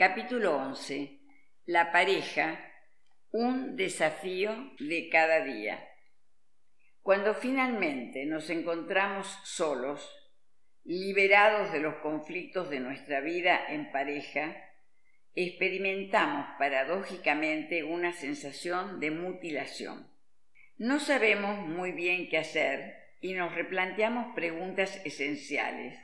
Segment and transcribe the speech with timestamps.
[0.00, 1.20] Capítulo 11.
[1.66, 2.58] La pareja,
[3.32, 5.86] un desafío de cada día.
[7.02, 10.10] Cuando finalmente nos encontramos solos,
[10.84, 14.56] liberados de los conflictos de nuestra vida en pareja,
[15.34, 20.10] experimentamos paradójicamente una sensación de mutilación.
[20.78, 25.98] No sabemos muy bien qué hacer y nos replanteamos preguntas esenciales.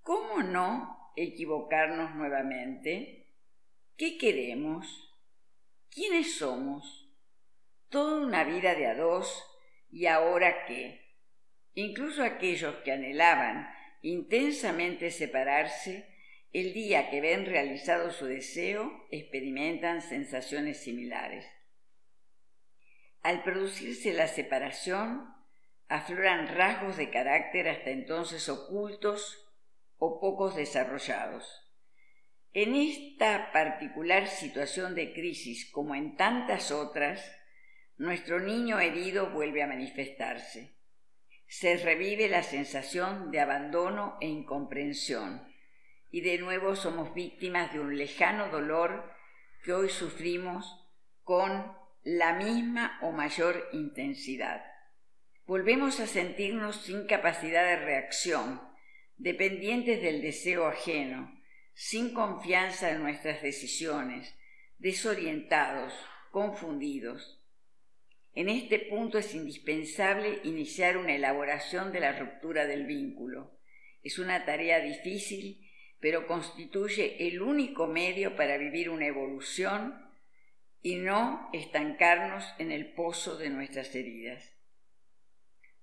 [0.00, 3.28] ¿Cómo no equivocarnos nuevamente?
[3.96, 5.12] ¿Qué queremos?
[5.90, 7.08] ¿Quiénes somos?
[7.88, 9.44] Toda una vida de a dos
[9.90, 11.00] y ahora qué?
[11.74, 13.68] Incluso aquellos que anhelaban
[14.02, 16.06] intensamente separarse,
[16.52, 21.46] el día que ven realizado su deseo, experimentan sensaciones similares.
[23.22, 25.34] Al producirse la separación,
[25.88, 29.43] afloran rasgos de carácter hasta entonces ocultos
[29.98, 31.64] o pocos desarrollados.
[32.52, 37.20] En esta particular situación de crisis, como en tantas otras,
[37.96, 40.76] nuestro niño herido vuelve a manifestarse.
[41.46, 45.46] Se revive la sensación de abandono e incomprensión,
[46.10, 49.12] y de nuevo somos víctimas de un lejano dolor
[49.64, 50.88] que hoy sufrimos
[51.22, 54.62] con la misma o mayor intensidad.
[55.46, 58.60] Volvemos a sentirnos sin capacidad de reacción,
[59.16, 61.32] dependientes del deseo ajeno,
[61.74, 64.34] sin confianza en nuestras decisiones,
[64.78, 65.92] desorientados,
[66.30, 67.40] confundidos.
[68.34, 73.58] En este punto es indispensable iniciar una elaboración de la ruptura del vínculo.
[74.02, 75.70] Es una tarea difícil,
[76.00, 80.04] pero constituye el único medio para vivir una evolución
[80.82, 84.52] y no estancarnos en el pozo de nuestras heridas.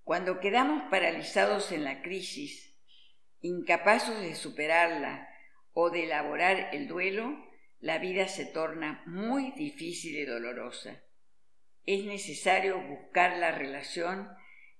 [0.03, 2.70] Cuando quedamos paralizados en la crisis,
[3.42, 5.28] Incapaces de superarla
[5.73, 7.38] o de elaborar el duelo,
[7.80, 11.02] la vida se torna muy difícil y dolorosa.
[11.86, 14.30] Es necesario buscar la relación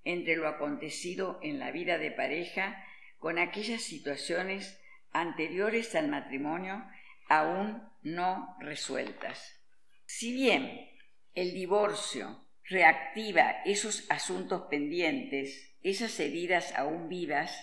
[0.04, 2.84] entre lo acontecido en la vida de pareja
[3.18, 4.80] con aquellas situaciones
[5.12, 6.84] anteriores al matrimonio
[7.28, 9.60] aún no resueltas.
[10.06, 10.90] Si bien
[11.34, 17.56] el divorcio reactiva esos asuntos pendientes, esas heridas aún vivas,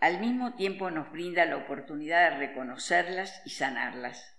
[0.00, 4.38] al mismo tiempo nos brinda la oportunidad de reconocerlas y sanarlas.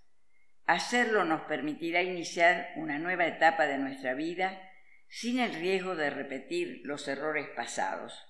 [0.65, 4.61] Hacerlo nos permitirá iniciar una nueva etapa de nuestra vida
[5.07, 8.25] sin el riesgo de repetir los errores pasados.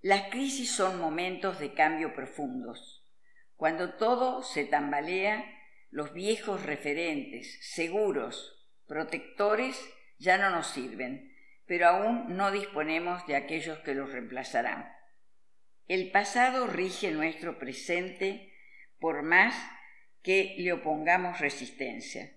[0.00, 3.04] Las crisis son momentos de cambio profundos.
[3.56, 5.44] Cuando todo se tambalea,
[5.90, 9.80] los viejos referentes, seguros, protectores,
[10.18, 11.34] ya no nos sirven,
[11.66, 14.97] pero aún no disponemos de aquellos que los reemplazarán.
[15.88, 18.52] El pasado rige nuestro presente
[19.00, 19.54] por más
[20.22, 22.30] que le opongamos resistencia.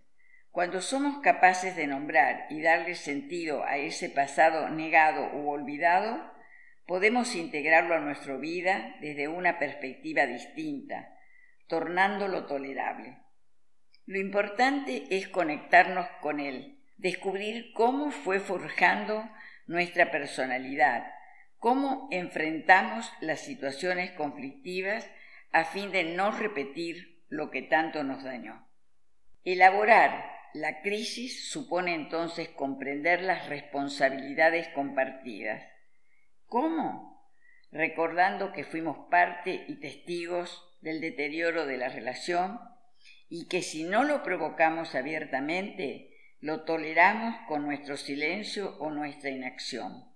[0.51, 6.31] Cuando somos capaces de nombrar y darle sentido a ese pasado negado u olvidado,
[6.85, 11.13] podemos integrarlo a nuestra vida desde una perspectiva distinta,
[11.67, 13.17] tornándolo tolerable.
[14.05, 19.29] Lo importante es conectarnos con él, descubrir cómo fue forjando
[19.67, 21.03] nuestra personalidad,
[21.61, 25.07] cómo enfrentamos las situaciones conflictivas
[25.51, 28.67] a fin de no repetir lo que tanto nos dañó.
[29.43, 35.63] Elaborar la crisis supone entonces comprender las responsabilidades compartidas.
[36.47, 37.29] ¿Cómo?
[37.71, 42.59] Recordando que fuimos parte y testigos del deterioro de la relación
[43.29, 50.10] y que si no lo provocamos abiertamente, lo toleramos con nuestro silencio o nuestra inacción.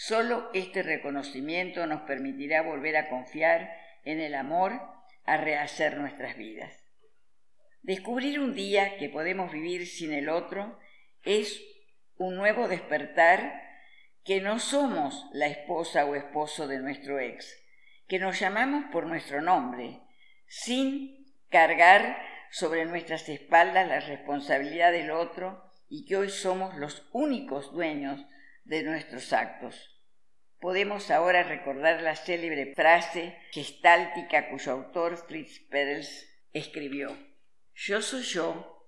[0.00, 4.80] Solo este reconocimiento nos permitirá volver a confiar en el amor,
[5.24, 6.72] a rehacer nuestras vidas.
[7.82, 10.78] Descubrir un día que podemos vivir sin el otro
[11.24, 11.60] es
[12.16, 13.60] un nuevo despertar
[14.22, 17.52] que no somos la esposa o esposo de nuestro ex,
[18.06, 20.00] que nos llamamos por nuestro nombre,
[20.46, 22.22] sin cargar
[22.52, 28.24] sobre nuestras espaldas la responsabilidad del otro y que hoy somos los únicos dueños
[28.68, 29.98] de nuestros actos.
[30.60, 37.16] Podemos ahora recordar la célebre frase gestáltica cuyo autor Fritz Perls escribió.
[37.74, 38.86] Yo soy yo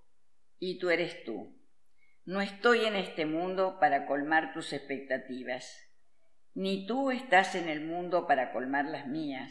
[0.58, 1.56] y tú eres tú.
[2.26, 5.74] No estoy en este mundo para colmar tus expectativas,
[6.54, 9.50] ni tú estás en el mundo para colmar las mías.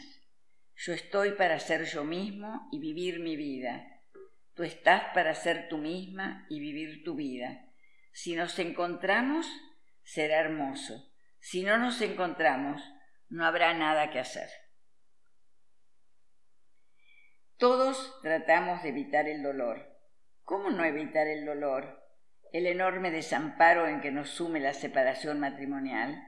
[0.76, 3.84] Yo estoy para ser yo mismo y vivir mi vida.
[4.54, 7.66] Tú estás para ser tú misma y vivir tu vida.
[8.12, 9.46] Si nos encontramos,
[10.12, 11.08] será hermoso.
[11.38, 12.82] Si no nos encontramos,
[13.28, 14.50] no habrá nada que hacer.
[17.58, 19.96] Todos tratamos de evitar el dolor.
[20.42, 22.02] ¿Cómo no evitar el dolor?
[22.52, 26.20] El enorme desamparo en que nos sume la separación matrimonial.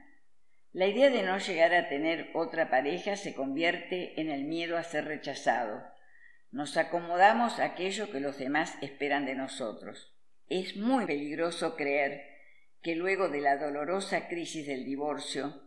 [0.71, 4.83] La idea de no llegar a tener otra pareja se convierte en el miedo a
[4.83, 5.83] ser rechazado.
[6.51, 10.15] Nos acomodamos a aquello que los demás esperan de nosotros.
[10.47, 12.32] Es muy peligroso creer
[12.83, 15.63] que luego de la dolorosa crisis del divorcio,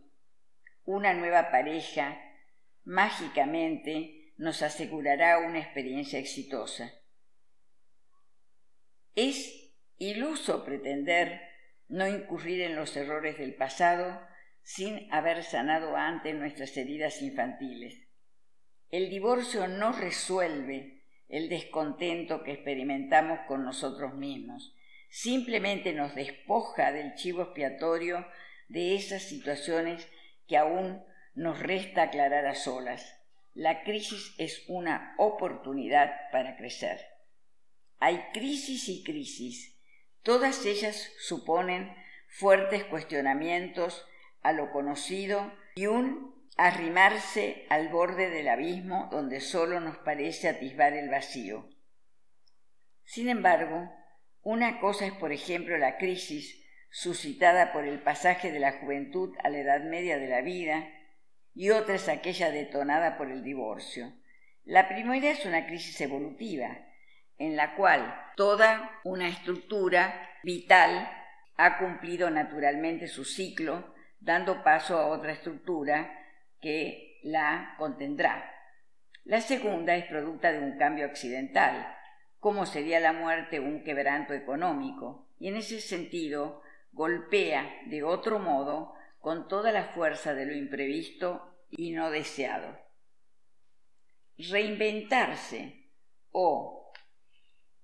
[0.85, 2.17] una nueva pareja
[2.83, 6.93] mágicamente nos asegurará una experiencia exitosa.
[9.15, 11.41] Es iluso pretender
[11.89, 14.21] no incurrir en los errores del pasado
[14.61, 18.07] sin haber sanado antes nuestras heridas infantiles.
[18.89, 24.75] El divorcio no resuelve el descontento que experimentamos con nosotros mismos,
[25.09, 28.25] simplemente nos despoja del chivo expiatorio
[28.67, 30.07] de esas situaciones
[30.47, 33.15] que aún nos resta aclarar a solas.
[33.53, 36.99] La crisis es una oportunidad para crecer.
[37.99, 39.79] Hay crisis y crisis.
[40.23, 41.95] Todas ellas suponen
[42.27, 44.05] fuertes cuestionamientos
[44.41, 50.93] a lo conocido y un arrimarse al borde del abismo donde solo nos parece atisbar
[50.93, 51.69] el vacío.
[53.03, 53.91] Sin embargo,
[54.47, 59.49] una cosa es, por ejemplo, la crisis suscitada por el pasaje de la juventud a
[59.49, 60.87] la edad media de la vida,
[61.53, 64.13] y otra es aquella detonada por el divorcio.
[64.63, 66.77] La primera es una crisis evolutiva,
[67.37, 71.11] en la cual toda una estructura vital
[71.57, 76.25] ha cumplido naturalmente su ciclo, dando paso a otra estructura
[76.61, 78.49] que la contendrá.
[79.25, 81.96] La segunda es producto de un cambio accidental,
[82.39, 86.61] como sería la muerte un quebranto económico, y en ese sentido
[86.91, 92.79] golpea de otro modo con toda la fuerza de lo imprevisto y no deseado.
[94.37, 95.91] Reinventarse
[96.31, 96.91] o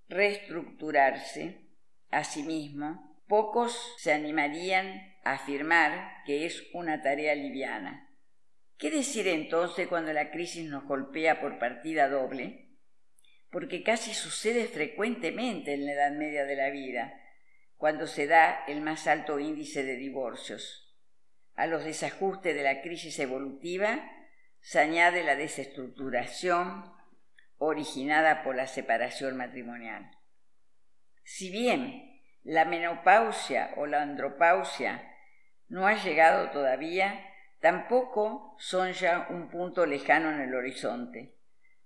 [0.08, 1.68] reestructurarse
[2.12, 8.10] a sí mismo, pocos se animarían a afirmar que es una tarea liviana.
[8.78, 12.73] ¿Qué decir entonces cuando la crisis nos golpea por partida doble?
[13.54, 17.14] Porque casi sucede frecuentemente en la edad media de la vida,
[17.78, 20.92] cuando se da el más alto índice de divorcios.
[21.54, 24.10] A los desajustes de la crisis evolutiva
[24.60, 26.92] se añade la desestructuración
[27.60, 30.10] originada por la separación matrimonial.
[31.24, 35.16] Si bien la menopausia o la andropausia
[35.68, 37.24] no ha llegado todavía,
[37.62, 41.38] tampoco son ya un punto lejano en el horizonte.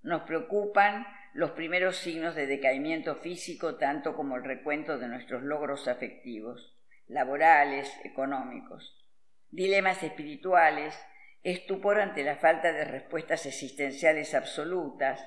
[0.02, 1.06] Nos preocupan
[1.38, 6.76] los primeros signos de decaimiento físico tanto como el recuento de nuestros logros afectivos,
[7.06, 9.06] laborales, económicos,
[9.52, 11.00] dilemas espirituales,
[11.44, 15.24] estupor ante la falta de respuestas existenciales absolutas.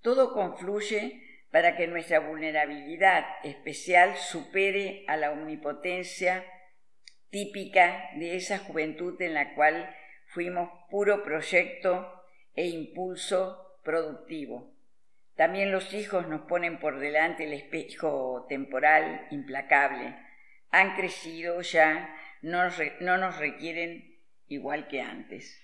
[0.00, 1.20] Todo confluye
[1.50, 6.44] para que nuestra vulnerabilidad especial supere a la omnipotencia
[7.30, 9.92] típica de esa juventud en la cual
[10.28, 12.22] fuimos puro proyecto
[12.54, 14.73] e impulso productivo.
[15.36, 20.16] También los hijos nos ponen por delante el espejo temporal implacable.
[20.70, 22.62] Han crecido ya, no,
[23.00, 25.60] no nos requieren igual que antes.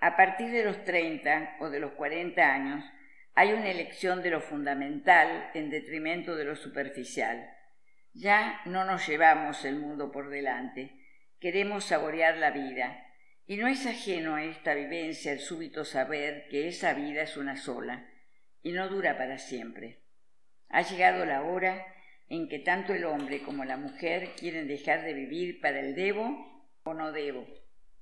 [0.00, 2.84] A partir de los 30 o de los 40 años,
[3.34, 7.50] hay una elección de lo fundamental en detrimento de lo superficial.
[8.12, 10.92] Ya no nos llevamos el mundo por delante,
[11.40, 13.04] queremos saborear la vida,
[13.46, 17.56] y no es ajeno a esta vivencia el súbito saber que esa vida es una
[17.56, 18.08] sola,
[18.64, 20.00] y no dura para siempre.
[20.70, 21.86] Ha llegado la hora
[22.28, 26.66] en que tanto el hombre como la mujer quieren dejar de vivir para el debo
[26.82, 27.46] o no debo.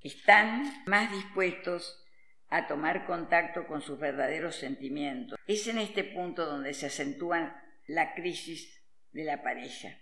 [0.01, 2.03] Están más dispuestos
[2.49, 5.37] a tomar contacto con sus verdaderos sentimientos.
[5.45, 9.99] Es en este punto donde se acentúa la crisis de la pareja.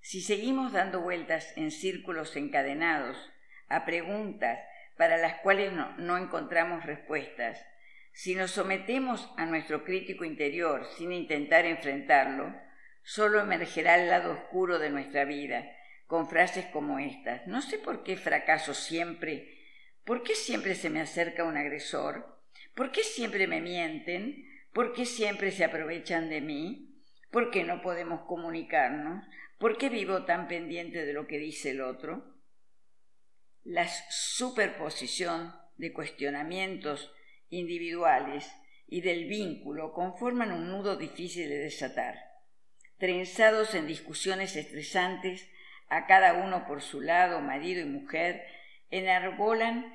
[0.00, 3.16] Si seguimos dando vueltas en círculos encadenados
[3.68, 4.60] a preguntas
[4.96, 7.64] para las cuales no, no encontramos respuestas,
[8.16, 12.50] si nos sometemos a nuestro crítico interior sin intentar enfrentarlo,
[13.02, 15.70] solo emergerá el lado oscuro de nuestra vida,
[16.06, 17.46] con frases como estas.
[17.46, 19.58] No sé por qué fracaso siempre.
[20.02, 22.40] ¿Por qué siempre se me acerca un agresor?
[22.74, 24.48] ¿Por qué siempre me mienten?
[24.72, 27.02] ¿Por qué siempre se aprovechan de mí?
[27.30, 29.26] ¿Por qué no podemos comunicarnos?
[29.58, 32.34] ¿Por qué vivo tan pendiente de lo que dice el otro?
[33.62, 37.12] La superposición de cuestionamientos
[37.50, 38.50] individuales
[38.86, 42.18] y del vínculo conforman un nudo difícil de desatar.
[42.98, 45.48] Trenzados en discusiones estresantes,
[45.88, 48.44] a cada uno por su lado, marido y mujer,
[48.90, 49.92] enarbolan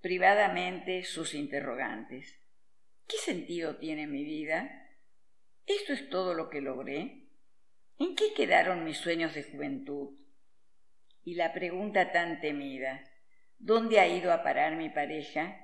[0.00, 2.40] privadamente sus interrogantes.
[3.06, 4.88] ¿Qué sentido tiene mi vida?
[5.66, 7.28] ¿Esto es todo lo que logré?
[7.98, 10.18] ¿En qué quedaron mis sueños de juventud?
[11.24, 13.04] Y la pregunta tan temida,
[13.58, 15.56] ¿dónde ha ido a parar mi pareja?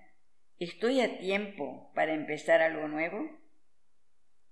[0.60, 3.30] ¿Estoy a tiempo para empezar algo nuevo?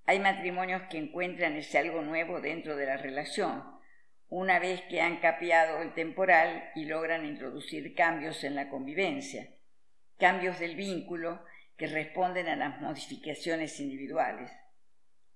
[0.05, 3.65] Hay matrimonios que encuentran ese algo nuevo dentro de la relación,
[4.29, 9.49] una vez que han capeado el temporal y logran introducir cambios en la convivencia,
[10.17, 11.45] cambios del vínculo
[11.77, 14.53] que responden a las modificaciones individuales.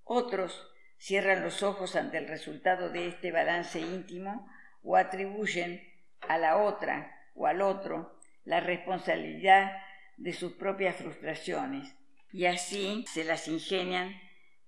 [0.05, 4.49] Otros cierran los ojos ante el resultado de este balance íntimo
[4.85, 5.83] o atribuyen
[6.29, 9.73] a la otra o al otro la responsabilidad
[10.21, 11.97] de sus propias frustraciones
[12.31, 14.15] y así se las ingenian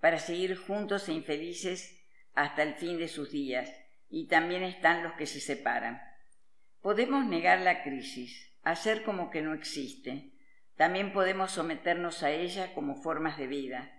[0.01, 2.03] para seguir juntos e infelices
[2.35, 3.71] hasta el fin de sus días,
[4.09, 6.03] y también están los que se separan.
[6.81, 10.33] Podemos negar la crisis, hacer como que no existe,
[10.77, 13.93] también podemos someternos a ella como formas de vida,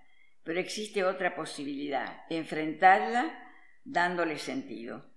[0.43, 3.39] pero existe otra posibilidad, enfrentarla
[3.85, 5.13] dándole sentido.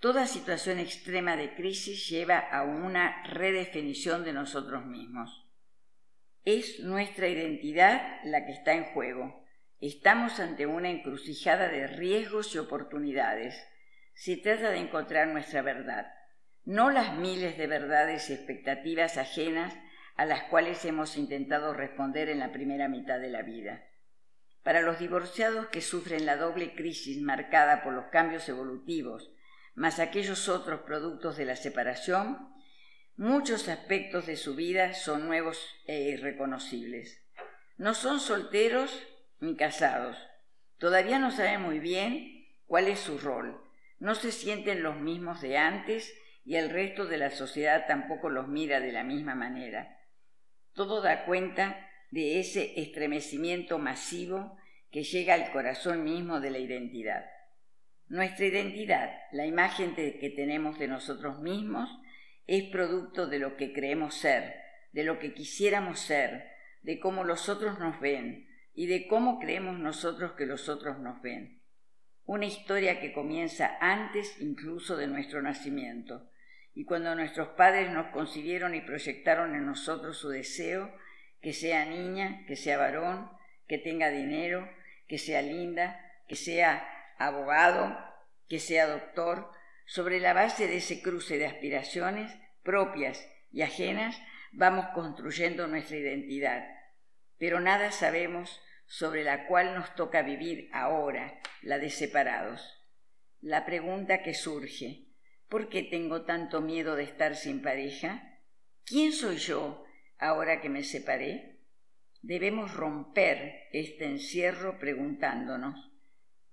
[0.00, 5.47] Toda situación extrema de crisis lleva a una redefinición de nosotros mismos.
[6.50, 9.44] Es nuestra identidad la que está en juego,
[9.80, 13.54] Estamos ante una encrucijada de riesgos y oportunidades.
[14.14, 16.10] Se trata de encontrar nuestra verdad,
[16.64, 19.76] no las miles de verdades y expectativas ajenas
[20.16, 23.84] a las cuales hemos intentado responder en la primera mitad de la vida.
[24.62, 29.30] Para los divorciados que sufren la doble crisis marcada por los cambios evolutivos,
[29.74, 32.57] más aquellos otros productos de la separación,
[33.18, 37.20] muchos aspectos de su vida son nuevos e irreconocibles.
[37.76, 38.96] No son solteros
[39.40, 40.16] ni casados.
[40.78, 43.60] Todavía no saben muy bien cuál es su rol.
[43.98, 48.46] No se sienten los mismos de antes y el resto de la sociedad tampoco los
[48.46, 49.98] mira de la misma manera.
[50.72, 54.56] Todo da cuenta de ese estremecimiento masivo
[54.92, 57.26] que llega al corazón mismo de la identidad.
[58.06, 61.90] Nuestra identidad, la imagen que tenemos de nosotros mismos,
[62.48, 64.56] es producto de lo que creemos ser,
[64.92, 66.48] de lo que quisiéramos ser,
[66.82, 71.20] de cómo los otros nos ven, y de cómo creemos nosotros que los otros nos
[71.20, 71.62] ven.
[72.24, 76.30] Una historia que comienza antes incluso de nuestro nacimiento,
[76.74, 80.90] y cuando nuestros padres nos concibieron y proyectaron en nosotros su deseo,
[81.42, 83.30] que sea niña, que sea varón,
[83.66, 84.66] que tenga dinero,
[85.06, 86.88] que sea linda, que sea
[87.18, 87.98] abogado,
[88.48, 89.50] que sea doctor,
[89.88, 92.30] sobre la base de ese cruce de aspiraciones
[92.62, 94.20] propias y ajenas,
[94.52, 96.62] vamos construyendo nuestra identidad.
[97.38, 102.84] Pero nada sabemos sobre la cual nos toca vivir ahora, la de separados.
[103.40, 105.06] La pregunta que surge,
[105.48, 108.42] ¿por qué tengo tanto miedo de estar sin pareja?
[108.84, 109.86] ¿Quién soy yo
[110.18, 111.60] ahora que me separé?
[112.20, 115.92] Debemos romper este encierro preguntándonos,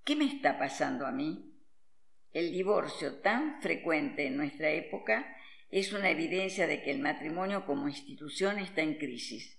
[0.05, 1.54] ¿qué me está pasando a mí?
[2.35, 5.37] El divorcio tan frecuente en nuestra época
[5.71, 9.57] es una evidencia de que el matrimonio como institución está en crisis.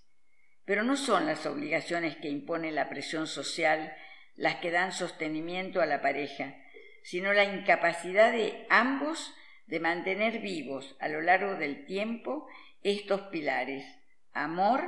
[0.63, 3.95] Pero no son las obligaciones que impone la presión social
[4.35, 6.55] las que dan sostenimiento a la pareja,
[7.01, 9.33] sino la incapacidad de ambos
[9.65, 12.47] de mantener vivos a lo largo del tiempo
[12.83, 13.85] estos pilares,
[14.33, 14.87] amor,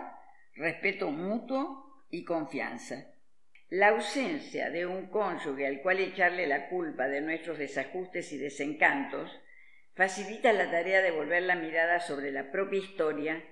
[0.53, 3.15] respeto mutuo y confianza.
[3.71, 9.39] La ausencia de un cónyuge al cual echarle la culpa de nuestros desajustes y desencantos
[9.93, 13.43] facilita la tarea de volver la mirada sobre la propia historia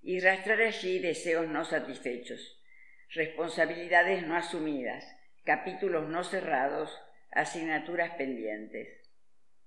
[0.00, 2.62] y rastrar allí deseos no satisfechos,
[3.08, 5.04] responsabilidades no asumidas,
[5.44, 6.96] capítulos no cerrados,
[7.32, 8.88] asignaturas pendientes.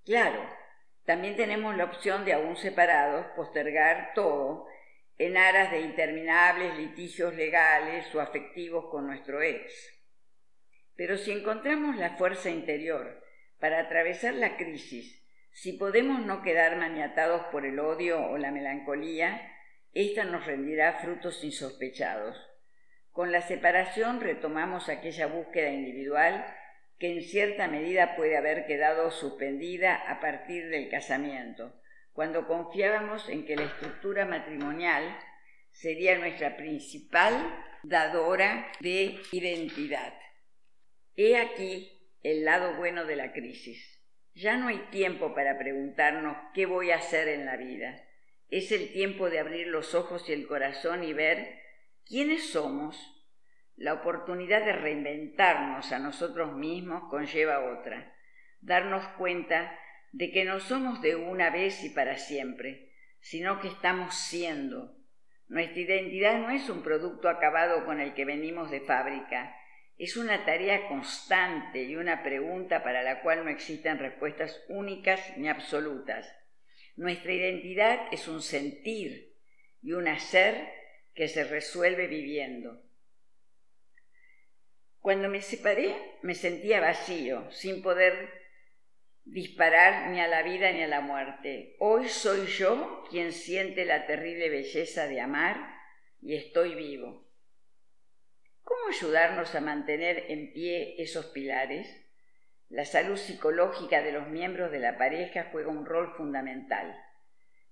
[0.05, 0.41] Claro,
[1.03, 4.67] también tenemos la opción de aún separados postergar todo
[5.17, 9.96] en aras de interminables litigios legales o afectivos con nuestro ex.
[10.97, 13.23] Pero si encontramos la fuerza interior
[13.59, 19.53] para atravesar la crisis, si podemos no quedar maniatados por el odio o la melancolía,
[19.93, 22.35] esta nos rendirá frutos insospechados.
[23.11, 26.45] Con la separación retomamos aquella búsqueda individual
[26.99, 31.79] que en cierta medida puede haber quedado suspendida a partir del casamiento,
[32.11, 35.15] cuando confiábamos en que la estructura matrimonial
[35.71, 37.33] sería nuestra principal
[37.83, 40.13] dadora de identidad.
[41.19, 44.00] He aquí el lado bueno de la crisis.
[44.36, 48.03] Ya no hay tiempo para preguntarnos qué voy a hacer en la vida.
[48.50, 51.59] Es el tiempo de abrir los ojos y el corazón y ver
[52.05, 52.95] quiénes somos.
[53.75, 58.13] La oportunidad de reinventarnos a nosotros mismos conlleva otra,
[58.62, 59.75] darnos cuenta
[60.12, 64.95] de que no somos de una vez y para siempre, sino que estamos siendo.
[65.47, 69.55] Nuestra identidad no es un producto acabado con el que venimos de fábrica,
[69.97, 75.49] es una tarea constante y una pregunta para la cual no existen respuestas únicas ni
[75.49, 76.31] absolutas.
[76.95, 79.35] Nuestra identidad es un sentir
[79.81, 80.69] y un hacer
[81.15, 82.83] que se resuelve viviendo.
[84.99, 88.29] Cuando me separé me sentía vacío, sin poder
[89.23, 91.75] disparar ni a la vida ni a la muerte.
[91.79, 95.57] Hoy soy yo quien siente la terrible belleza de amar
[96.21, 97.26] y estoy vivo.
[98.88, 101.94] ¿Cómo ayudarnos a mantener en pie esos pilares?
[102.70, 106.98] La salud psicológica de los miembros de la pareja juega un rol fundamental.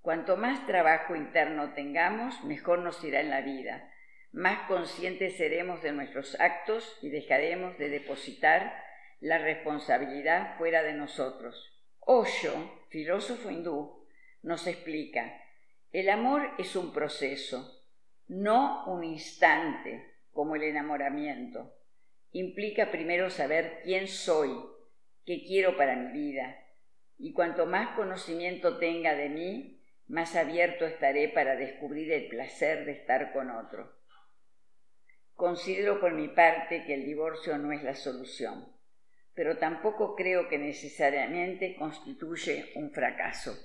[0.01, 3.89] Cuanto más trabajo interno tengamos, mejor nos irá en la vida,
[4.33, 8.75] más conscientes seremos de nuestros actos y dejaremos de depositar
[9.21, 11.81] la responsabilidad fuera de nosotros.
[12.01, 14.05] Osho, filósofo hindú,
[14.43, 15.41] nos explica,
[15.93, 17.81] el amor es un proceso,
[18.27, 21.73] no un instante, como el enamoramiento.
[22.33, 24.51] Implica primero saber quién soy,
[25.25, 26.59] qué quiero para mi vida,
[27.17, 32.91] y cuanto más conocimiento tenga de mí, más abierto estaré para descubrir el placer de
[32.91, 33.95] estar con otro.
[35.35, 38.67] Considero por mi parte que el divorcio no es la solución,
[39.33, 43.57] pero tampoco creo que necesariamente constituye un fracaso.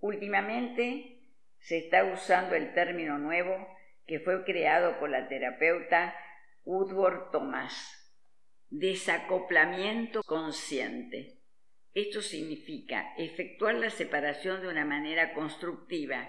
[0.00, 1.22] Últimamente
[1.58, 3.79] se está usando el término nuevo
[4.10, 6.16] que fue creado por la terapeuta
[6.64, 7.96] Woodward Thomas.
[8.68, 11.38] Desacoplamiento consciente.
[11.94, 16.28] Esto significa efectuar la separación de una manera constructiva.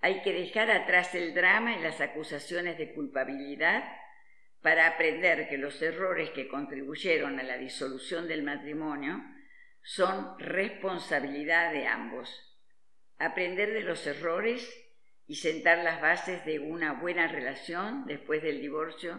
[0.00, 3.84] Hay que dejar atrás el drama y las acusaciones de culpabilidad
[4.62, 9.22] para aprender que los errores que contribuyeron a la disolución del matrimonio
[9.82, 12.30] son responsabilidad de ambos.
[13.18, 14.83] Aprender de los errores
[15.26, 19.18] y sentar las bases de una buena relación después del divorcio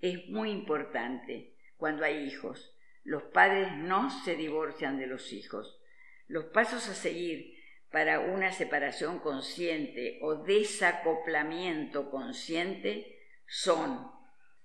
[0.00, 2.76] es muy importante cuando hay hijos.
[3.04, 5.80] Los padres no se divorcian de los hijos.
[6.26, 7.54] Los pasos a seguir
[7.90, 14.10] para una separación consciente o desacoplamiento consciente son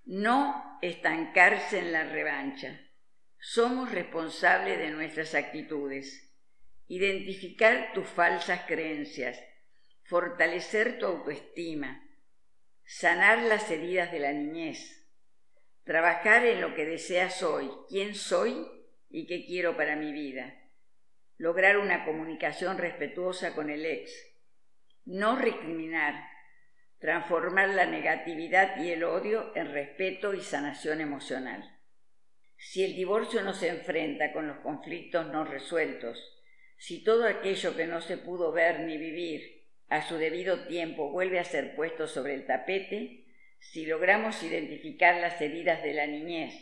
[0.05, 2.79] no estancarse en la revancha.
[3.39, 6.33] Somos responsables de nuestras actitudes.
[6.87, 9.37] Identificar tus falsas creencias
[10.07, 12.01] fortalecer tu autoestima,
[12.85, 15.05] sanar las heridas de la niñez,
[15.83, 18.65] trabajar en lo que deseas hoy, quién soy
[19.09, 20.55] y qué quiero para mi vida,
[21.37, 24.09] lograr una comunicación respetuosa con el ex,
[25.03, 26.23] no recriminar,
[26.99, 31.79] transformar la negatividad y el odio en respeto y sanación emocional.
[32.55, 36.17] Si el divorcio no se enfrenta con los conflictos no resueltos,
[36.77, 39.56] si todo aquello que no se pudo ver ni vivir
[39.89, 43.25] a su debido tiempo vuelve a ser puesto sobre el tapete
[43.59, 46.53] si logramos identificar las heridas de la niñez,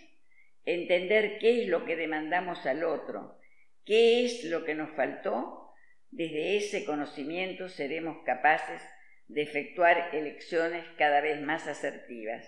[0.63, 3.37] entender qué es lo que demandamos al otro,
[3.85, 5.73] qué es lo que nos faltó,
[6.11, 8.81] desde ese conocimiento seremos capaces
[9.27, 12.45] de efectuar elecciones cada vez más asertivas.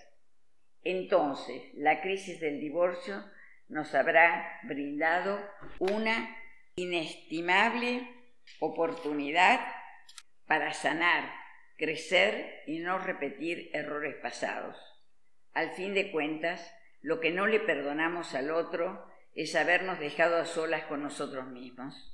[0.83, 3.23] Entonces, la crisis del divorcio
[3.67, 5.39] nos habrá brindado
[5.79, 6.37] una
[6.75, 8.07] inestimable
[8.59, 9.59] oportunidad
[10.47, 11.31] para sanar,
[11.77, 14.77] crecer y no repetir errores pasados.
[15.53, 19.05] Al fin de cuentas, lo que no le perdonamos al otro
[19.35, 22.13] es habernos dejado a solas con nosotros mismos.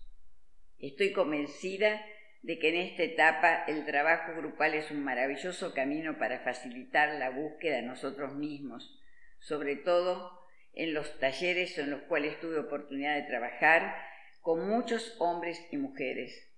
[0.80, 2.04] Estoy convencida
[2.42, 7.30] de que en esta etapa el trabajo grupal es un maravilloso camino para facilitar la
[7.30, 9.00] búsqueda de nosotros mismos,
[9.40, 10.42] sobre todo
[10.74, 13.96] en los talleres en los cuales tuve oportunidad de trabajar
[14.42, 16.53] con muchos hombres y mujeres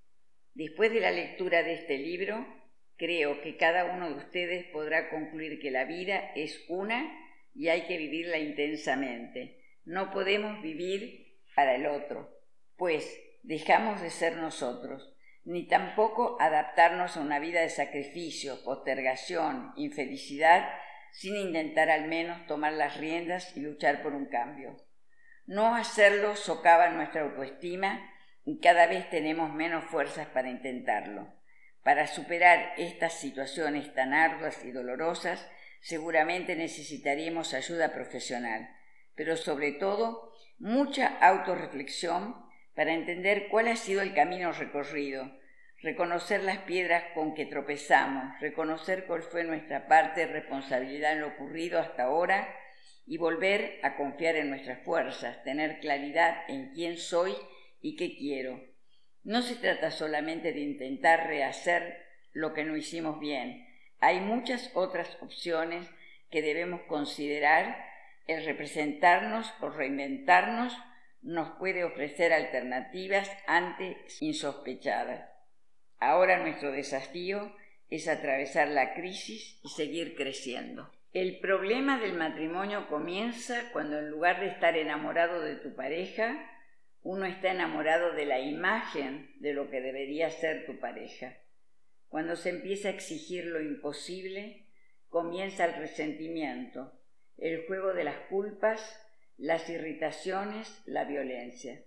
[0.55, 2.47] Después de la lectura de este libro,
[2.95, 7.13] creo que cada uno de ustedes podrá concluir que la vida es una
[7.53, 9.61] y hay que vivirla intensamente.
[9.83, 12.29] No podemos vivir para el otro,
[12.77, 15.13] pues dejamos de ser nosotros,
[15.43, 20.69] ni tampoco adaptarnos a una vida de sacrificio, postergación, infelicidad,
[21.11, 24.77] sin intentar al menos tomar las riendas y luchar por un cambio.
[25.47, 28.09] No hacerlo socava nuestra autoestima
[28.61, 31.33] cada vez tenemos menos fuerzas para intentarlo.
[31.83, 35.47] Para superar estas situaciones tan arduas y dolorosas,
[35.81, 38.69] seguramente necesitaríamos ayuda profesional,
[39.15, 42.35] pero sobre todo mucha autorreflexión
[42.75, 45.31] para entender cuál ha sido el camino recorrido,
[45.81, 51.27] reconocer las piedras con que tropezamos, reconocer cuál fue nuestra parte de responsabilidad en lo
[51.29, 52.47] ocurrido hasta ahora
[53.05, 57.35] y volver a confiar en nuestras fuerzas, tener claridad en quién soy
[57.85, 58.59] y qué quiero.
[59.23, 63.63] No se trata solamente de intentar rehacer lo que no hicimos bien,
[64.01, 65.87] Hay muchas otras opciones
[66.29, 67.77] que debemos considerar.
[68.27, 70.75] El representarnos o reinventarnos
[71.21, 75.29] nos puede ofrecer alternativas antes insospechadas.
[75.99, 77.55] Ahora nuestro desafío
[77.89, 80.91] es atravesar la crisis y seguir creciendo.
[81.13, 86.35] El problema del matrimonio comienza cuando en lugar de estar enamorado de tu pareja,
[87.05, 91.37] uno está enamorado de la imagen de lo que debería ser tu pareja.
[92.07, 94.65] Cuando se empieza a exigir lo imposible,
[95.07, 96.99] comienza el resentimiento,
[97.37, 98.81] el juego de las culpas,
[99.37, 101.83] las irritaciones, la violencia.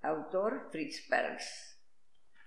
[0.00, 1.77] Autor Fritz Perls.